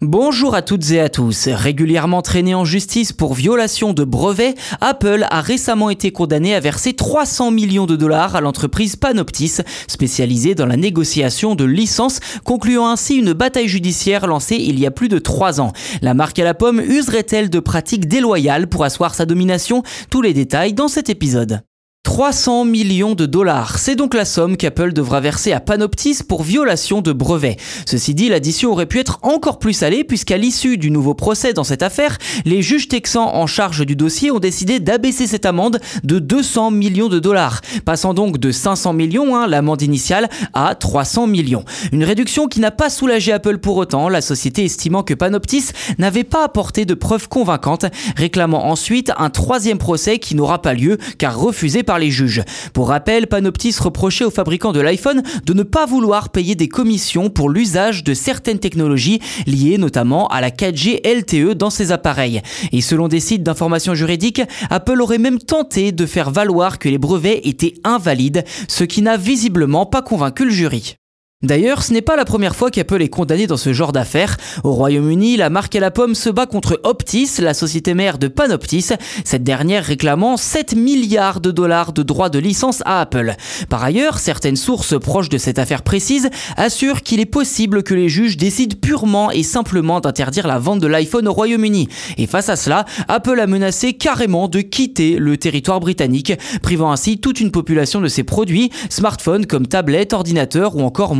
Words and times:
Bonjour 0.00 0.54
à 0.54 0.62
toutes 0.62 0.92
et 0.92 1.00
à 1.00 1.08
tous. 1.08 1.48
Régulièrement 1.48 2.22
traîné 2.22 2.54
en 2.54 2.64
justice 2.64 3.12
pour 3.12 3.34
violation 3.34 3.92
de 3.92 4.04
brevets, 4.04 4.54
Apple 4.80 5.26
a 5.28 5.40
récemment 5.40 5.90
été 5.90 6.12
condamné 6.12 6.54
à 6.54 6.60
verser 6.60 6.92
300 6.92 7.50
millions 7.50 7.86
de 7.86 7.96
dollars 7.96 8.36
à 8.36 8.40
l'entreprise 8.40 8.94
Panoptis, 8.94 9.56
spécialisée 9.88 10.54
dans 10.54 10.66
la 10.66 10.76
négociation 10.76 11.56
de 11.56 11.64
licences, 11.64 12.20
concluant 12.44 12.88
ainsi 12.88 13.16
une 13.16 13.32
bataille 13.32 13.66
judiciaire 13.66 14.28
lancée 14.28 14.54
il 14.54 14.78
y 14.78 14.86
a 14.86 14.92
plus 14.92 15.08
de 15.08 15.18
trois 15.18 15.60
ans. 15.60 15.72
La 16.00 16.14
marque 16.14 16.38
à 16.38 16.44
la 16.44 16.54
pomme 16.54 16.78
userait-elle 16.78 17.50
de 17.50 17.58
pratiques 17.58 18.06
déloyales 18.06 18.68
pour 18.68 18.84
asseoir 18.84 19.16
sa 19.16 19.26
domination? 19.26 19.82
Tous 20.12 20.22
les 20.22 20.32
détails 20.32 20.74
dans 20.74 20.86
cet 20.86 21.10
épisode. 21.10 21.62
300 22.08 22.64
millions 22.64 23.14
de 23.14 23.26
dollars. 23.26 23.78
C'est 23.78 23.94
donc 23.94 24.14
la 24.14 24.24
somme 24.24 24.56
qu'Apple 24.56 24.94
devra 24.94 25.20
verser 25.20 25.52
à 25.52 25.60
Panoptis 25.60 26.20
pour 26.26 26.42
violation 26.42 27.02
de 27.02 27.12
brevet. 27.12 27.58
Ceci 27.84 28.14
dit, 28.14 28.30
l'addition 28.30 28.72
aurait 28.72 28.86
pu 28.86 28.98
être 28.98 29.18
encore 29.20 29.58
plus 29.58 29.74
salée 29.74 30.04
puisqu'à 30.04 30.38
l'issue 30.38 30.78
du 30.78 30.90
nouveau 30.90 31.12
procès 31.12 31.52
dans 31.52 31.64
cette 31.64 31.82
affaire, 31.82 32.16
les 32.46 32.62
juges 32.62 32.88
texans 32.88 33.28
en 33.30 33.46
charge 33.46 33.84
du 33.84 33.94
dossier 33.94 34.30
ont 34.30 34.38
décidé 34.38 34.80
d'abaisser 34.80 35.26
cette 35.26 35.44
amende 35.44 35.80
de 36.02 36.18
200 36.18 36.70
millions 36.70 37.10
de 37.10 37.18
dollars, 37.18 37.60
passant 37.84 38.14
donc 38.14 38.38
de 38.38 38.52
500 38.52 38.94
millions, 38.94 39.36
hein, 39.36 39.46
l'amende 39.46 39.82
initiale, 39.82 40.30
à 40.54 40.74
300 40.74 41.26
millions. 41.26 41.66
Une 41.92 42.04
réduction 42.04 42.48
qui 42.48 42.60
n'a 42.60 42.70
pas 42.70 42.88
soulagé 42.88 43.32
Apple 43.32 43.58
pour 43.58 43.76
autant, 43.76 44.08
la 44.08 44.22
société 44.22 44.64
estimant 44.64 45.02
que 45.02 45.12
Panoptis 45.12 45.72
n'avait 45.98 46.24
pas 46.24 46.42
apporté 46.42 46.86
de 46.86 46.94
preuves 46.94 47.28
convaincantes, 47.28 47.84
réclamant 48.16 48.64
ensuite 48.66 49.12
un 49.18 49.28
troisième 49.28 49.78
procès 49.78 50.18
qui 50.18 50.34
n'aura 50.34 50.62
pas 50.62 50.72
lieu 50.72 50.96
car 51.18 51.38
refusé 51.38 51.82
par 51.82 51.97
les 51.98 52.10
juges. 52.10 52.42
Pour 52.72 52.88
rappel, 52.88 53.26
Panoptis 53.26 53.76
reprochait 53.80 54.24
aux 54.24 54.30
fabricants 54.30 54.72
de 54.72 54.80
l'iPhone 54.80 55.22
de 55.44 55.52
ne 55.52 55.62
pas 55.62 55.86
vouloir 55.86 56.30
payer 56.30 56.54
des 56.54 56.68
commissions 56.68 57.30
pour 57.30 57.50
l'usage 57.50 58.04
de 58.04 58.14
certaines 58.14 58.58
technologies 58.58 59.20
liées 59.46 59.78
notamment 59.78 60.28
à 60.28 60.40
la 60.40 60.50
4G 60.50 61.00
LTE 61.04 61.54
dans 61.54 61.70
ses 61.70 61.92
appareils. 61.92 62.42
Et 62.72 62.80
selon 62.80 63.08
des 63.08 63.20
sites 63.20 63.42
d'information 63.42 63.94
juridique, 63.94 64.42
Apple 64.70 65.00
aurait 65.00 65.18
même 65.18 65.38
tenté 65.38 65.92
de 65.92 66.06
faire 66.06 66.30
valoir 66.30 66.78
que 66.78 66.88
les 66.88 66.98
brevets 66.98 67.40
étaient 67.44 67.74
invalides, 67.84 68.44
ce 68.68 68.84
qui 68.84 69.02
n'a 69.02 69.16
visiblement 69.16 69.86
pas 69.86 70.02
convaincu 70.02 70.44
le 70.44 70.50
jury. 70.50 70.96
D'ailleurs, 71.44 71.84
ce 71.84 71.92
n'est 71.92 72.02
pas 72.02 72.16
la 72.16 72.24
première 72.24 72.56
fois 72.56 72.68
qu'Apple 72.68 73.00
est 73.00 73.08
condamné 73.08 73.46
dans 73.46 73.56
ce 73.56 73.72
genre 73.72 73.92
d'affaires. 73.92 74.36
Au 74.64 74.72
Royaume-Uni, 74.72 75.36
la 75.36 75.50
marque 75.50 75.76
à 75.76 75.78
la 75.78 75.92
pomme 75.92 76.16
se 76.16 76.30
bat 76.30 76.46
contre 76.46 76.80
Optis, 76.82 77.30
la 77.38 77.54
société 77.54 77.94
mère 77.94 78.18
de 78.18 78.26
Panoptis, 78.26 78.88
cette 79.24 79.44
dernière 79.44 79.84
réclamant 79.84 80.36
7 80.36 80.74
milliards 80.74 81.40
de 81.40 81.52
dollars 81.52 81.92
de 81.92 82.02
droits 82.02 82.28
de 82.28 82.40
licence 82.40 82.82
à 82.86 83.00
Apple. 83.00 83.36
Par 83.68 83.84
ailleurs, 83.84 84.18
certaines 84.18 84.56
sources 84.56 84.98
proches 84.98 85.28
de 85.28 85.38
cette 85.38 85.60
affaire 85.60 85.82
précise 85.82 86.28
assurent 86.56 87.02
qu'il 87.02 87.20
est 87.20 87.24
possible 87.24 87.84
que 87.84 87.94
les 87.94 88.08
juges 88.08 88.36
décident 88.36 88.74
purement 88.76 89.30
et 89.30 89.44
simplement 89.44 90.00
d'interdire 90.00 90.48
la 90.48 90.58
vente 90.58 90.80
de 90.80 90.88
l'iPhone 90.88 91.28
au 91.28 91.32
Royaume-Uni. 91.32 91.86
Et 92.16 92.26
face 92.26 92.48
à 92.48 92.56
cela, 92.56 92.84
Apple 93.06 93.38
a 93.38 93.46
menacé 93.46 93.92
carrément 93.92 94.48
de 94.48 94.60
quitter 94.60 95.14
le 95.20 95.36
territoire 95.36 95.78
britannique, 95.78 96.32
privant 96.62 96.90
ainsi 96.90 97.20
toute 97.20 97.38
une 97.38 97.52
population 97.52 98.00
de 98.00 98.08
ses 98.08 98.24
produits, 98.24 98.72
smartphones 98.90 99.46
comme 99.46 99.68
tablettes, 99.68 100.14
ordinateurs 100.14 100.74
ou 100.74 100.80
encore 100.80 101.14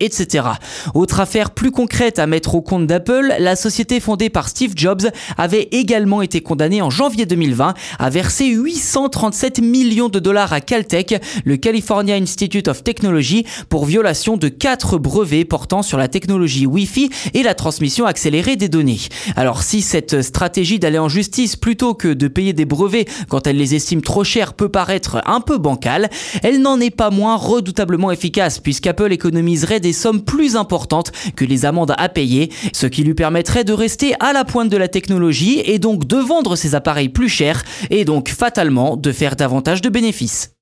etc. 0.00 0.46
Autre 0.94 1.20
affaire 1.20 1.50
plus 1.50 1.70
concrète 1.70 2.18
à 2.18 2.26
mettre 2.26 2.54
au 2.54 2.62
compte 2.62 2.86
d'Apple, 2.86 3.34
la 3.38 3.56
société 3.56 4.00
fondée 4.00 4.30
par 4.30 4.48
Steve 4.48 4.72
Jobs 4.76 5.08
avait 5.36 5.68
également 5.72 6.22
été 6.22 6.40
condamnée 6.40 6.82
en 6.82 6.90
janvier 6.90 7.26
2020 7.26 7.74
à 7.98 8.10
verser 8.10 8.46
837 8.46 9.60
millions 9.60 10.08
de 10.08 10.18
dollars 10.18 10.52
à 10.52 10.60
Caltech, 10.60 11.20
le 11.44 11.56
California 11.56 12.16
Institute 12.16 12.68
of 12.68 12.82
Technology, 12.82 13.44
pour 13.68 13.84
violation 13.84 14.36
de 14.36 14.48
quatre 14.48 14.98
brevets 14.98 15.44
portant 15.44 15.82
sur 15.82 15.98
la 15.98 16.08
technologie 16.08 16.66
Wi-Fi 16.66 17.10
et 17.34 17.42
la 17.42 17.54
transmission 17.54 18.06
accélérée 18.06 18.56
des 18.56 18.68
données. 18.68 19.00
Alors 19.36 19.62
si 19.62 19.82
cette 19.82 20.22
stratégie 20.22 20.78
d'aller 20.78 20.98
en 20.98 21.08
justice 21.08 21.56
plutôt 21.56 21.94
que 21.94 22.08
de 22.08 22.28
payer 22.28 22.52
des 22.52 22.64
brevets 22.64 23.06
quand 23.28 23.46
elle 23.46 23.56
les 23.56 23.74
estime 23.74 24.02
trop 24.02 24.24
chers 24.24 24.54
peut 24.54 24.68
paraître 24.68 25.22
un 25.26 25.40
peu 25.40 25.58
bancale, 25.58 26.08
elle 26.42 26.60
n'en 26.60 26.80
est 26.80 26.94
pas 26.94 27.10
moins 27.10 27.36
redoutablement 27.36 28.10
efficace 28.10 28.58
puisqu'Apple 28.58 29.12
économiserait 29.18 29.80
des 29.80 29.92
sommes 29.92 30.22
plus 30.22 30.54
importantes 30.54 31.10
que 31.34 31.44
les 31.44 31.64
amendes 31.64 31.94
à 31.98 32.08
payer, 32.08 32.52
ce 32.72 32.86
qui 32.86 33.02
lui 33.02 33.14
permettrait 33.14 33.64
de 33.64 33.72
rester 33.72 34.14
à 34.20 34.32
la 34.32 34.44
pointe 34.44 34.68
de 34.68 34.76
la 34.76 34.86
technologie 34.86 35.60
et 35.64 35.80
donc 35.80 36.06
de 36.06 36.18
vendre 36.18 36.54
ses 36.54 36.76
appareils 36.76 37.08
plus 37.08 37.28
chers 37.28 37.64
et 37.90 38.04
donc 38.04 38.28
fatalement 38.28 38.96
de 38.96 39.10
faire 39.10 39.34
davantage 39.34 39.82
de 39.82 39.88
bénéfices. 39.88 40.57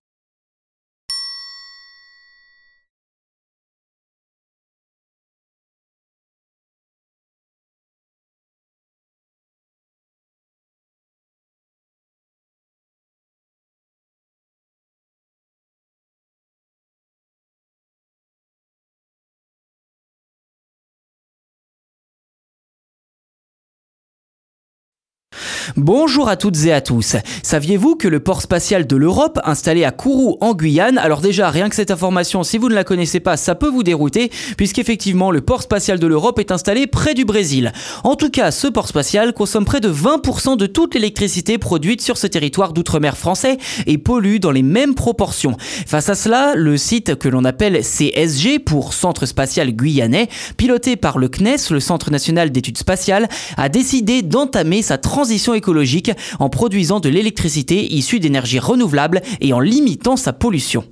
Bonjour 25.74 26.28
à 26.28 26.36
toutes 26.36 26.64
et 26.64 26.72
à 26.72 26.80
tous. 26.80 27.16
Saviez-vous 27.42 27.96
que 27.96 28.06
le 28.06 28.20
port 28.20 28.40
spatial 28.40 28.86
de 28.86 28.94
l'Europe, 28.94 29.40
installé 29.44 29.84
à 29.84 29.90
Kourou 29.90 30.38
en 30.40 30.54
Guyane, 30.54 30.96
alors 30.96 31.20
déjà 31.20 31.50
rien 31.50 31.68
que 31.68 31.74
cette 31.74 31.90
information, 31.90 32.44
si 32.44 32.56
vous 32.56 32.68
ne 32.68 32.74
la 32.74 32.84
connaissez 32.84 33.18
pas, 33.18 33.36
ça 33.36 33.56
peut 33.56 33.68
vous 33.68 33.82
dérouter, 33.82 34.30
puisqu'effectivement 34.56 35.32
le 35.32 35.40
port 35.40 35.62
spatial 35.62 35.98
de 35.98 36.06
l'Europe 36.06 36.38
est 36.38 36.52
installé 36.52 36.86
près 36.86 37.14
du 37.14 37.24
Brésil. 37.24 37.72
En 38.04 38.14
tout 38.14 38.30
cas, 38.30 38.52
ce 38.52 38.68
port 38.68 38.86
spatial 38.86 39.32
consomme 39.32 39.64
près 39.64 39.80
de 39.80 39.90
20% 39.92 40.56
de 40.56 40.66
toute 40.66 40.94
l'électricité 40.94 41.58
produite 41.58 42.00
sur 42.00 42.16
ce 42.16 42.28
territoire 42.28 42.72
d'outre-mer 42.72 43.16
français 43.16 43.58
et 43.86 43.98
pollue 43.98 44.38
dans 44.38 44.52
les 44.52 44.62
mêmes 44.62 44.94
proportions. 44.94 45.56
Face 45.58 46.08
à 46.08 46.14
cela, 46.14 46.54
le 46.54 46.76
site 46.76 47.16
que 47.16 47.28
l'on 47.28 47.44
appelle 47.44 47.80
CSG 47.82 48.60
pour 48.60 48.94
Centre 48.94 49.26
spatial 49.26 49.72
guyanais, 49.72 50.28
piloté 50.56 50.94
par 50.94 51.18
le 51.18 51.28
CNES, 51.28 51.70
le 51.70 51.80
Centre 51.80 52.12
national 52.12 52.50
d'études 52.50 52.78
spatiales, 52.78 53.28
a 53.56 53.68
décidé 53.68 54.22
d'entamer 54.22 54.82
sa 54.82 54.96
transition 54.98 55.55
écologique 55.56 56.12
en 56.38 56.48
produisant 56.48 57.00
de 57.00 57.08
l'électricité 57.08 57.92
issue 57.94 58.20
d'énergies 58.20 58.58
renouvelables 58.58 59.22
et 59.40 59.52
en 59.52 59.60
limitant 59.60 60.16
sa 60.16 60.32
pollution. 60.32 60.84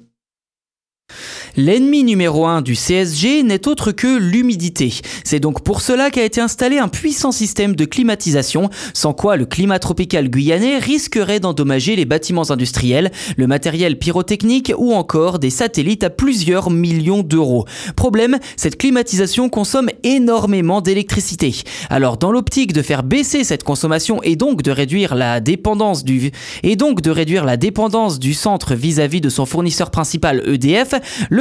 L'ennemi 1.57 2.03
numéro 2.03 2.47
un 2.47 2.63
du 2.63 2.75
CSG 2.75 3.45
n'est 3.45 3.69
autre 3.69 3.93
que 3.93 4.19
l'humidité. 4.19 4.93
C'est 5.23 5.39
donc 5.39 5.63
pour 5.63 5.83
cela 5.83 6.11
qu'a 6.11 6.25
été 6.25 6.41
installé 6.41 6.79
un 6.79 6.89
puissant 6.89 7.31
système 7.31 7.77
de 7.77 7.85
climatisation, 7.85 8.71
sans 8.93 9.13
quoi 9.13 9.37
le 9.37 9.47
climat 9.47 9.79
tropical 9.79 10.29
guyanais 10.29 10.79
risquerait 10.79 11.39
d'endommager 11.39 11.95
les 11.95 12.07
bâtiments 12.07 12.51
industriels, 12.51 13.13
le 13.37 13.47
matériel 13.47 14.01
pyrotechnique 14.01 14.73
ou 14.77 14.95
encore 14.95 15.39
des 15.39 15.51
satellites 15.51 16.03
à 16.03 16.11
plusieurs 16.11 16.71
millions 16.71 17.23
d'euros. 17.23 17.67
Problème, 17.95 18.39
cette 18.57 18.77
climatisation 18.77 19.49
consomme 19.49 19.91
énormément 20.03 20.81
d'électricité. 20.81 21.55
Alors 21.89 22.17
dans 22.17 22.33
l'optique 22.33 22.73
de 22.73 22.83
faire 22.83 23.05
baisser 23.05 23.45
cette 23.45 23.63
consommation 23.63 24.21
et 24.25 24.35
donc 24.35 24.63
de 24.63 24.73
réduire 24.73 25.15
la 25.15 25.39
dépendance 25.39 26.03
du 26.03 26.33
réduire 26.65 27.45
la 27.45 27.57
dépendance 27.57 28.19
du 28.19 28.35
centre 28.35 28.75
vis-à-vis 28.75 29.19
-vis 29.19 29.23
de 29.23 29.29
son 29.29 29.47
fournisseur 29.47 29.93
principal 29.93 30.43
EDF, 30.49 30.95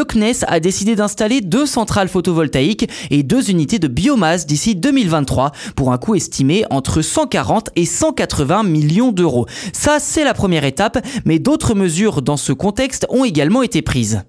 le 0.04 0.06
CNES 0.06 0.44
a 0.48 0.60
décidé 0.60 0.96
d'installer 0.96 1.40
deux 1.40 1.66
centrales 1.66 2.10
photovoltaïques 2.10 2.90
et 3.10 3.24
deux 3.24 3.50
unités 3.50 3.80
de 3.80 3.88
biomasse 3.88 4.46
d'ici 4.46 4.76
2023 4.76 5.52
pour 5.76 5.92
un 5.92 5.98
coût 5.98 6.16
estimé 6.16 6.66
entre 6.70 7.02
140 7.02 7.70
et 7.76 7.86
180 7.86 8.64
millions 8.64 9.12
d'euros. 9.12 9.46
Ça, 9.72 10.00
c'est 10.00 10.24
la 10.24 10.34
première 10.34 10.66
étape, 10.66 10.98
mais 11.26 11.40
d'autres 11.40 11.74
mesures 11.74 12.22
dans 12.22 12.38
ce 12.38 12.52
contexte 12.52 13.06
ont 13.10 13.24
également 13.24 13.64
été 13.64 13.82
prises. 13.82 14.24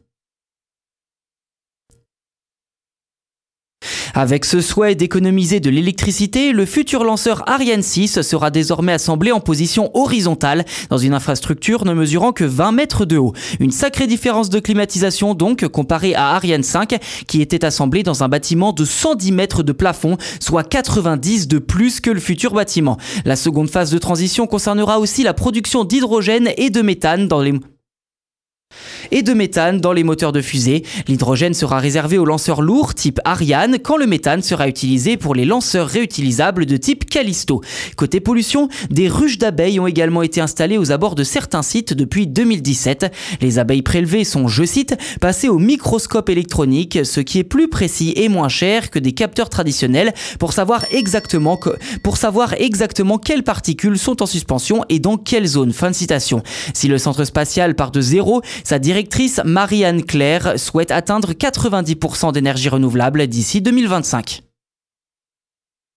Avec 4.17 4.45
ce 4.45 4.61
souhait 4.61 4.95
d'économiser 4.95 5.59
de 5.59 5.71
l'électricité, 5.71 6.53
le 6.53 6.67
futur 6.67 7.03
lanceur 7.03 7.43
Ariane 7.49 7.83
6 7.83 8.23
sera 8.23 8.53
désormais 8.53 8.93
assemblé 8.93 9.33
en 9.33 9.41
position 9.41 9.91
horizontale 9.93 10.65
dans 10.89 10.99
une 10.99 11.15
infrastructure 11.15 11.85
ne 11.85 11.93
mesurant 11.95 12.31
que 12.31 12.45
20 12.45 12.71
mètres 12.71 13.07
de 13.07 13.17
haut. 13.17 13.33
Une 13.59 13.73
sacrée 13.73 14.07
différence 14.07 14.51
de 14.51 14.61
climatisation 14.61 15.35
donc 15.35 15.67
comparée 15.67 16.15
à 16.15 16.37
Ariane 16.37 16.63
5 16.63 16.97
qui 17.27 17.43
était 17.43 17.65
assemblé 17.65 18.05
dans 18.05 18.23
un 18.23 18.29
bâtiment 18.29 18.73
de 18.73 18.85
110 18.85 19.33
mètres 19.33 19.65
de 19.65 19.73
plafond, 19.73 20.17
soit 20.39 20.63
90 20.63 21.49
de 21.49 21.59
plus 21.59 22.01
que 22.01 22.11
le 22.11 22.21
futur 22.21 22.55
bâtiment. 22.55 22.99
La 23.25 23.35
seconde 23.35 23.69
phase 23.69 23.91
de 23.91 23.99
transition 23.99 24.47
concernera 24.47 25.01
aussi 25.01 25.25
la 25.25 25.35
production 25.35 25.83
d'hydrogène 25.83 26.51
et 26.57 26.71
de 26.71 26.83
méthane 26.83 27.27
dans 27.27 27.41
les 27.41 27.55
et 29.11 29.23
de 29.23 29.33
méthane 29.33 29.81
dans 29.81 29.93
les 29.93 30.05
moteurs 30.05 30.33
de 30.33 30.41
fusée. 30.41 30.85
L'hydrogène 31.09 31.55
sera 31.55 31.79
réservé 31.79 32.19
aux 32.19 32.25
lanceurs 32.25 32.63
lourds 32.63 32.95
type 32.95 33.21
Ariane 33.25 33.79
quand 33.79 33.97
le 33.97 34.07
méthane 34.07 34.43
sera 34.43 34.69
utilisé 34.69 35.17
pour 35.17 35.35
les 35.35 35.45
lanceurs 35.45 35.89
réutilisables 35.89 36.67
de 36.67 36.77
type 36.77 37.09
Callisto. 37.09 37.61
Côté 37.97 38.21
pollution, 38.21 38.69
des 38.91 39.09
ruches 39.09 39.39
d'abeilles 39.39 39.81
ont 39.81 39.87
également 39.87 40.23
été 40.23 40.41
installées 40.41 40.79
aux 40.79 40.93
abords 40.93 41.15
de 41.15 41.25
certains 41.25 41.63
sites 41.63 41.93
depuis 41.93 42.27
2017. 42.27 43.13
Les 43.41 43.59
abeilles 43.59 43.83
prélevées 43.83 44.25
sont, 44.25 44.49
je 44.49 44.65
cite, 44.65 44.97
passées 45.21 45.49
au 45.49 45.59
microscope 45.59 46.29
électronique, 46.29 47.01
ce 47.05 47.21
qui 47.21 47.39
est 47.39 47.45
plus 47.45 47.69
précis 47.69 48.13
et 48.17 48.29
moins 48.29 48.49
cher 48.49 48.91
que 48.91 48.99
des 48.99 49.13
capteurs 49.13 49.51
traditionnels 49.51 50.13
pour 50.39 50.53
savoir 50.53 50.85
exactement, 50.91 51.59
pour 52.03 52.17
savoir 52.17 52.55
exactement 52.55 53.19
quelles 53.19 53.43
particules 53.43 53.99
sont 53.99 54.23
en 54.23 54.27
suspension 54.27 54.85
et 54.89 54.99
dans 54.99 55.17
quelle 55.17 55.47
zone. 55.47 55.73
Fin 55.73 55.91
de 55.91 55.95
citation. 55.95 56.43
Si 56.73 56.89
le 56.89 56.99
centre 56.99 57.25
spatial 57.25 57.75
part 57.75 57.91
de 57.91 58.01
zéro, 58.01 58.43
sa 58.65 58.79
directrice 58.95 59.41
Marianne 59.45 60.05
Claire 60.05 60.57
souhaite 60.57 60.93
atteindre 60.93 61.33
90% 61.33 62.31
d'énergie 62.31 62.69
renouvelable 62.69 63.27
d'ici 63.27 63.61
2025. 63.61 64.45